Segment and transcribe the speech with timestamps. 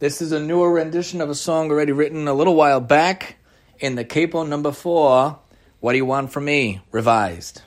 [0.00, 3.36] This is a newer rendition of a song already written a little while back
[3.80, 5.38] in the capo number four.
[5.80, 6.80] What do you want from me?
[6.90, 7.60] Revised.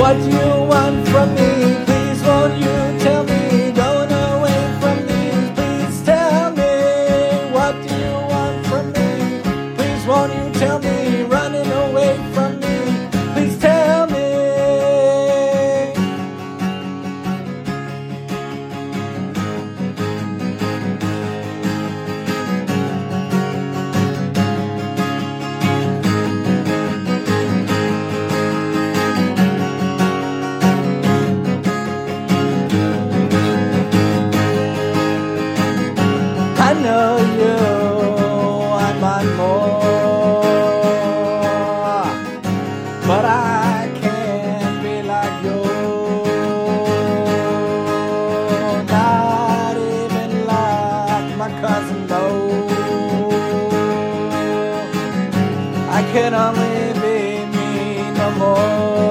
[0.00, 1.84] What do you want from me?
[1.86, 3.72] Please won't you tell me?
[3.72, 7.52] Going away from me, please tell me.
[7.52, 9.74] What do you want from me?
[9.76, 11.03] Please won't you tell me?
[36.84, 37.56] know you
[39.38, 40.04] more.
[43.08, 45.60] But I can't be like you,
[48.96, 52.00] not even like my cousin
[55.98, 57.18] I can only be
[57.54, 57.70] me
[58.18, 59.03] no more.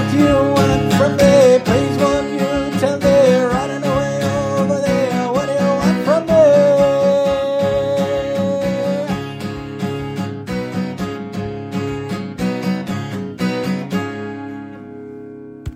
[0.00, 1.29] what you want from me.